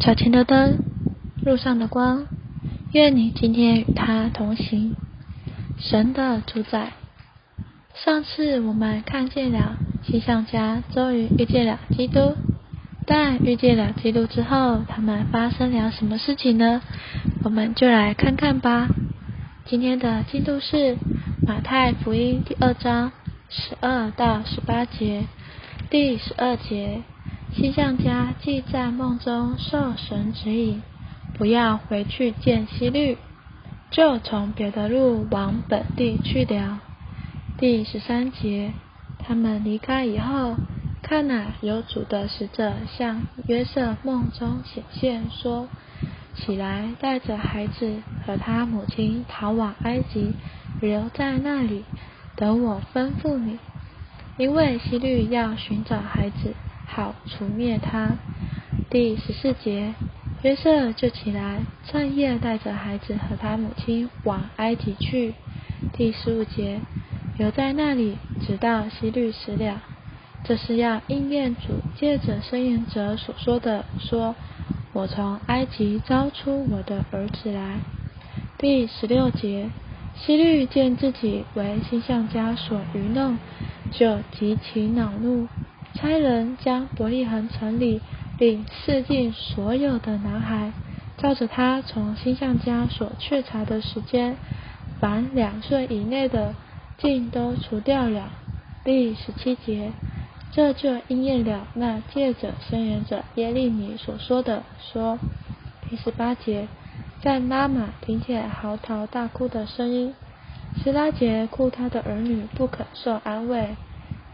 [0.00, 0.78] 脚前的灯，
[1.44, 2.26] 路上的光。
[2.90, 4.96] 愿你今天与他同行。
[5.78, 6.92] 神的主宰。
[7.92, 12.34] 上次我们看见了星象家终于遇见了基督，
[13.04, 16.80] 但遇见了基督之后，他们发生了什么事情呢？
[17.44, 18.88] 我们就来看看吧。
[19.66, 20.96] 今天的进度是
[21.46, 23.12] 马太福音第二章
[23.50, 25.24] 十二到十八节。
[25.90, 27.02] 第十二节，
[27.52, 30.82] 星象家既在梦中受神指引，
[31.36, 33.18] 不要回去见希律，
[33.90, 36.80] 就从别的路往本地去了。
[37.58, 38.72] 第十三节，
[39.18, 40.56] 他们离开以后，
[41.02, 45.68] 看哪，有主的使者向约瑟梦中显现，说
[46.36, 50.34] ：“起来，带着孩子和他母亲逃往埃及，
[50.80, 51.84] 留在那里，
[52.36, 53.58] 等我吩咐你。
[54.38, 56.54] 因为希律要寻找孩子，
[56.90, 58.16] 好除灭他。”
[58.90, 59.94] 第十四节，
[60.42, 65.34] 约瑟就起来，趁夜带着孩子和他母亲往埃及去。
[65.92, 66.80] 第十五节。
[67.38, 69.80] 留在那里，直到希律死了。
[70.44, 74.34] 这是要应验主借着申言者所说的：“说
[74.92, 77.78] 我从埃及招出我的儿子来。”
[78.58, 79.70] 第十六节，
[80.14, 83.38] 希律见自己为星象家所愚弄，
[83.90, 85.48] 就极其恼怒，
[85.94, 88.00] 差人将伯利恒城里
[88.38, 90.72] 并四境所有的男孩，
[91.18, 94.36] 照着他从星象家所确查的时间，
[95.00, 96.54] 凡两岁以内的。
[97.02, 98.28] 尽都除掉了。
[98.84, 99.90] 第十七节，
[100.52, 105.18] 这就应验了那借着伸言者耶利米所说的说。
[105.88, 106.68] 第十八节，
[107.22, 110.14] 在拉玛听见嚎啕大哭的声音，
[110.84, 113.76] 希拉杰哭他的儿女不肯受安慰，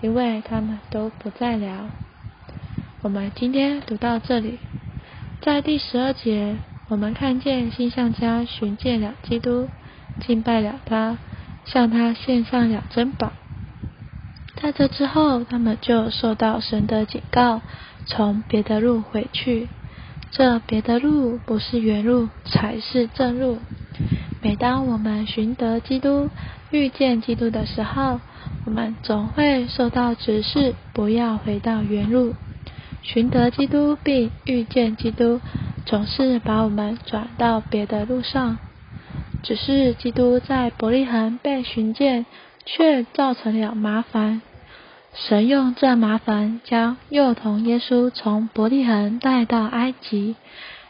[0.00, 1.90] 因为他们都不在了。
[3.02, 4.58] 我们今天读到这里，
[5.42, 6.56] 在第十二节，
[6.88, 9.68] 我们看见星象家寻见了基督，
[10.20, 11.18] 敬拜了他。
[11.66, 13.32] 向他献上了珍宝，
[14.54, 17.60] 在这之后，他们就受到神的警告，
[18.06, 19.66] 从别的路回去。
[20.30, 23.58] 这别的路不是原路，才是正路。
[24.46, 26.30] 每当我们寻得基督、
[26.70, 28.20] 遇见基督的时候，
[28.64, 32.32] 我们总会受到指示，不要回到原路。
[33.02, 35.40] 寻得基督并遇见基督，
[35.84, 38.58] 总是把我们转到别的路上。
[39.42, 42.24] 只是基督在伯利恒被寻见，
[42.64, 44.42] 却造成了麻烦。
[45.12, 50.36] 神用这麻烦将幼童耶稣从伯利恒带到埃及。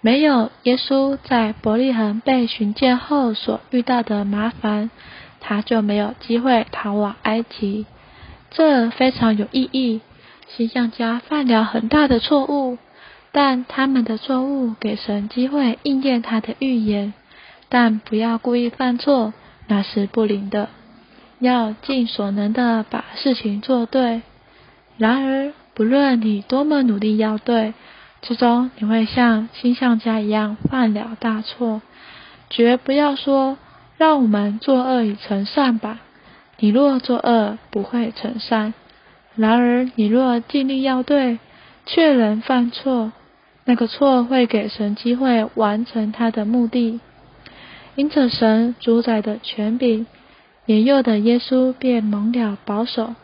[0.00, 4.90] 没有耶稣在伯利恒被寻见后所遇到的麻烦，
[5.40, 7.86] 他就没有机会逃往埃及。
[8.50, 10.00] 这非常有意义。
[10.56, 12.78] 形象家犯了很大的错误，
[13.32, 17.12] 但他们的错误给神机会应验他的预言。
[17.68, 19.34] 但不要故意犯错，
[19.66, 20.70] 那是不灵的。
[21.38, 24.22] 要尽所能的把事情做对。
[24.96, 27.74] 然而，不论你多么努力要对，
[28.22, 31.82] 最终你会像星象家一样犯了大错。
[32.50, 33.58] 绝不要说
[33.98, 36.00] “让我们作恶以成善吧”。
[36.58, 38.74] 你若作恶，不会成善。
[39.36, 41.38] 然而，你若尽力要对，
[41.86, 43.12] 却仍犯错，
[43.64, 47.00] 那个错会给神机会完成他的目的。
[47.94, 50.06] 因此，神主宰的权柄，
[50.64, 53.14] 年幼的耶稣便蒙了保守；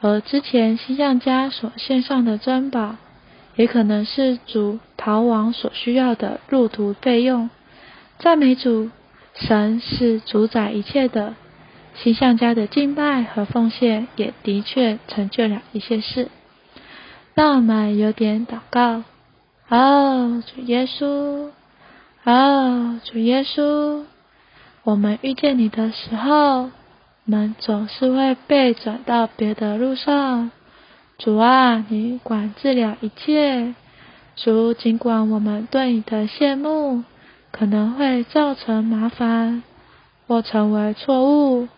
[0.00, 2.96] 而之前星象家所献上的珍宝，
[3.56, 7.50] 也可能是主逃亡所需要的路途费用。
[8.18, 8.90] 赞美主，
[9.34, 11.34] 神是主宰一切的。
[11.94, 16.28] 形象家的敬拜和奉献，也的确成就了一些事。
[17.34, 19.02] 让我们有点祷告。
[19.68, 21.50] 哦，主耶稣。
[22.24, 24.04] 哦，主耶稣，
[24.84, 26.70] 我们遇见你的时候，我
[27.24, 30.50] 们总是会被转到别的路上。
[31.22, 33.74] 主啊，你管治了一切。
[34.36, 37.04] 主，尽管我们对你的羡慕
[37.52, 39.62] 可能会造成麻烦
[40.26, 41.68] 或成为错误，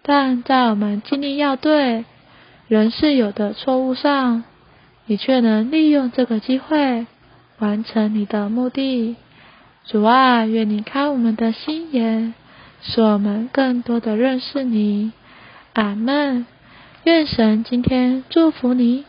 [0.00, 2.06] 但在我们尽力要对
[2.66, 4.44] 人是有的错误上，
[5.04, 7.06] 你却能利用这个机会
[7.58, 9.16] 完成你的目的。
[9.84, 12.32] 主啊，愿你开我们的心眼，
[12.80, 15.12] 使我们更多的认识你。
[15.74, 16.46] 阿门。
[17.04, 19.04] 愿神今天祝福你。